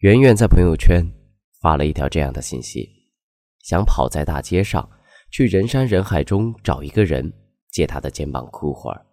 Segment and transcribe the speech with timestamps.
[0.00, 1.06] 圆圆在朋友圈
[1.60, 2.88] 发了一条这样的信息：
[3.58, 4.88] 想跑在大街上，
[5.30, 7.30] 去人山人海中找一个人
[7.70, 9.04] 借他的肩膀哭会儿。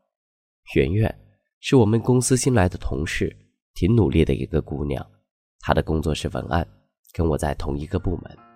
[0.75, 1.13] 圆圆
[1.59, 3.35] 是我们公司新来的同事，
[3.73, 5.05] 挺努力的一个姑娘。
[5.59, 6.65] 她的工作是文案，
[7.11, 8.46] 跟我在同一个部门。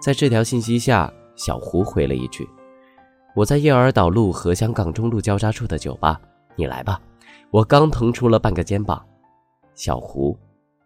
[0.00, 2.48] 在这条信息下，小胡回了一句
[3.36, 6.18] ：“我在叶儿岛路和香港中路交叉处的酒吧，
[6.56, 6.98] 你来吧。
[7.50, 9.04] 我刚腾出了半个肩膀。”
[9.76, 10.34] 小胡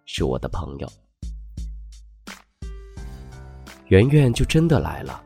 [0.04, 0.88] 是我的朋友。
[3.86, 5.22] 圆圆就真的来了。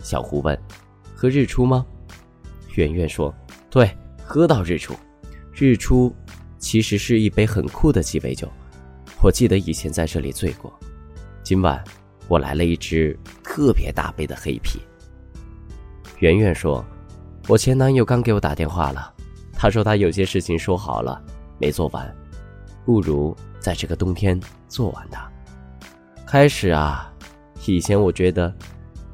[0.00, 0.60] 小胡问
[1.14, 1.86] ：“喝日出吗？”
[2.74, 3.32] 圆圆说
[3.70, 3.88] ：“对，
[4.24, 4.94] 喝到日出。
[5.54, 6.12] 日出
[6.58, 8.48] 其实是一杯很酷的鸡尾酒，
[9.22, 10.76] 我记得以前在这里醉过。
[11.44, 11.80] 今晚。”
[12.28, 14.78] 我来了一只特别大杯的黑啤。
[16.18, 16.84] 圆圆说
[17.48, 19.12] ：“我前男友刚给我打电话了，
[19.52, 21.20] 他说他有些事情说好了
[21.58, 22.16] 没做完，
[22.84, 25.28] 不如在这个冬天做完它。”
[26.26, 27.10] 开始啊，
[27.66, 28.52] 以前我觉得，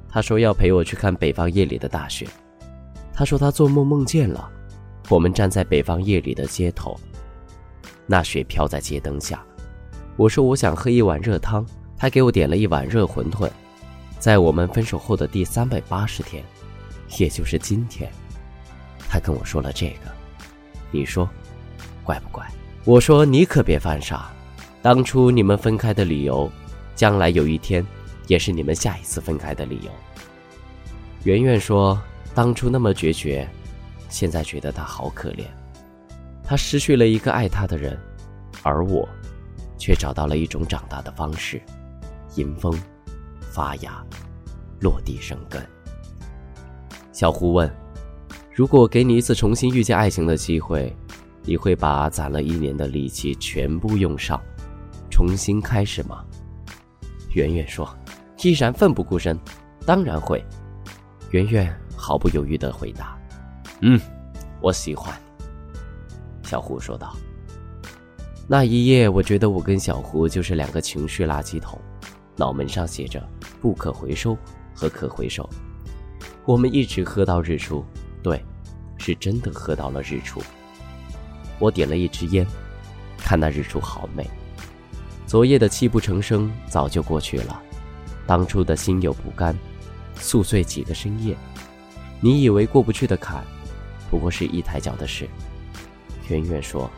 [0.08, 2.26] 他说要陪我去看北方夜里的大雪，
[3.12, 4.50] 他说他做梦梦见了，
[5.08, 6.98] 我们站在北方夜里的街头，
[8.06, 9.44] 那雪飘在街灯下。
[10.16, 11.64] 我说我想喝一碗热汤。
[12.04, 13.50] 他给我点了一碗热馄饨，
[14.18, 16.44] 在我们分手后的第三百八十天，
[17.16, 18.12] 也就是今天，
[19.08, 20.12] 他跟我说了这个，
[20.90, 21.26] 你说，
[22.02, 22.46] 怪不怪？
[22.84, 24.30] 我说你可别犯傻，
[24.82, 26.52] 当初你们分开的理由，
[26.94, 27.82] 将来有一天，
[28.26, 29.90] 也是你们下一次分开的理由。
[31.22, 31.98] 圆圆说，
[32.34, 33.48] 当初那么决绝，
[34.10, 35.44] 现在觉得他好可怜，
[36.42, 37.98] 他失去了一个爱他的人，
[38.62, 39.08] 而我，
[39.78, 41.58] 却找到了一种长大的方式。
[42.36, 42.76] 迎风，
[43.40, 44.04] 发芽，
[44.80, 45.64] 落地生根。
[47.12, 47.72] 小胡问
[48.52, 50.94] ：“如果给你一次重新遇见爱情的机会，
[51.42, 54.40] 你会把攒了一年的力气全部用上，
[55.10, 56.24] 重新开始吗？”
[57.34, 57.88] 圆圆说
[58.42, 59.38] ：“依然奋不顾身，
[59.86, 60.44] 当然会。”
[61.30, 63.16] 圆圆毫不犹豫的回答
[63.82, 64.00] ：“嗯，
[64.60, 65.14] 我喜欢。”
[66.42, 67.16] 小胡说道
[68.46, 71.80] ：“那一夜，我觉得我跟小胡就是两个情绪垃圾桶。”
[72.36, 73.22] 脑门上写着
[73.62, 74.36] “不可回收”
[74.74, 75.48] 和“可回收”，
[76.44, 77.84] 我们一直喝到日出，
[78.22, 78.44] 对，
[78.98, 80.42] 是真的喝到了日出。
[81.58, 82.46] 我点了一支烟，
[83.18, 84.28] 看那日出好美。
[85.26, 87.62] 昨夜的泣不成声早就过去了，
[88.26, 89.56] 当初的心有不甘，
[90.16, 91.36] 宿醉几个深夜。
[92.20, 93.44] 你以为过不去的坎，
[94.10, 95.28] 不过是一抬脚的事。
[96.28, 96.90] 圆圆说：“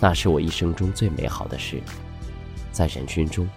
[0.00, 1.80] 那是我一生中最美好的事，
[2.70, 3.48] 在人群中。”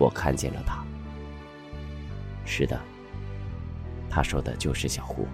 [0.00, 0.82] 我看见了他。
[2.46, 2.80] 是的，
[4.08, 5.28] 他说的就是小胡。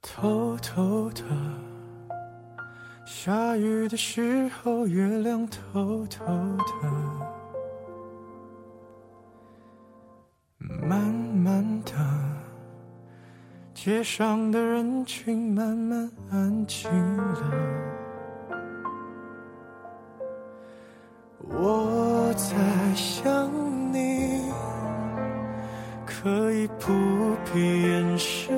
[0.00, 1.37] 偷偷的。
[3.28, 6.64] 下雨的时候，月亮偷偷的，
[10.82, 11.92] 慢慢的，
[13.74, 17.52] 街上的人群慢慢安静了。
[21.50, 23.52] 我在想
[23.92, 24.50] 你，
[26.06, 28.57] 可以不必掩饰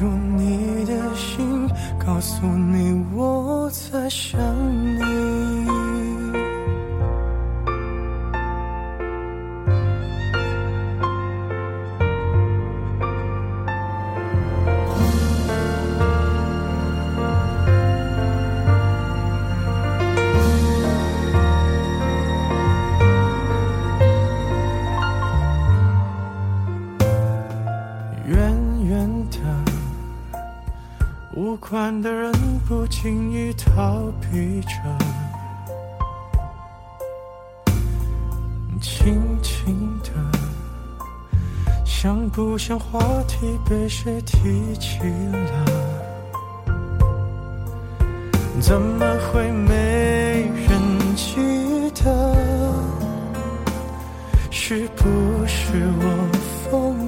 [0.00, 1.68] 入你的心，
[1.98, 4.38] 告诉你我在想
[4.96, 4.98] 你。
[28.26, 28.54] 远
[28.84, 29.77] 远的，
[31.34, 32.32] 无关的人
[32.66, 34.68] 不经意逃避着，
[38.80, 40.10] 轻轻的，
[41.84, 42.98] 像不像话
[43.28, 45.64] 题被谁提起了？
[48.60, 51.36] 怎么会没人记
[52.02, 52.34] 得？
[54.50, 55.04] 是不
[55.46, 56.28] 是我
[56.68, 57.07] 疯？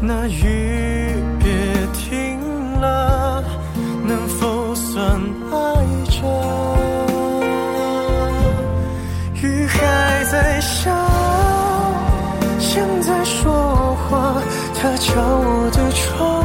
[0.00, 1.48] 那雨别
[1.94, 2.38] 停
[2.80, 3.42] 了，
[4.06, 5.20] 能否算
[5.50, 5.54] 爱
[6.10, 6.20] 着？
[9.42, 10.94] 雨还在下，
[12.58, 14.34] 像在说话，
[14.74, 16.44] 它敲我的窗，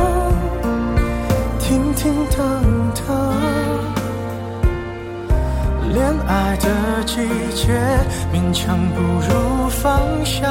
[1.59, 2.39] 叮叮当
[3.05, 3.07] 当。
[5.93, 7.15] 恋爱的季
[7.53, 7.69] 节，
[8.33, 10.47] 勉强不如放下。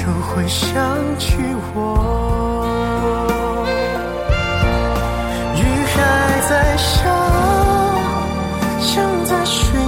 [0.00, 0.72] 就会想
[1.18, 1.36] 起
[1.74, 1.76] 我。
[5.56, 5.62] 雨
[5.92, 6.00] 还
[6.48, 7.04] 在下，
[8.80, 9.78] 像在寻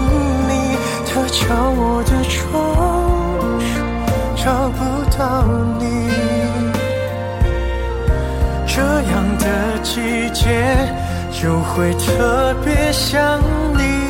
[0.48, 0.76] 你，
[1.06, 2.52] 它敲我的窗，
[4.36, 4.80] 找不
[5.16, 5.46] 到
[5.80, 5.82] 你。
[8.66, 9.44] 这样的
[9.82, 10.44] 季节，
[11.32, 13.40] 就会特别想
[13.78, 14.01] 你。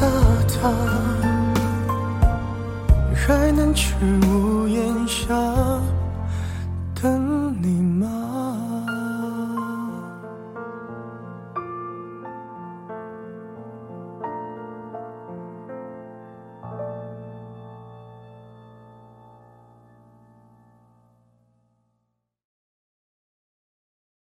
[0.00, 0.06] 滴答
[0.62, 0.70] 答，
[3.14, 3.94] 还能去
[4.26, 5.28] 屋檐下